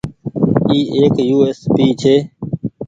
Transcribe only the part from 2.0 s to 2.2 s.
ڇي۔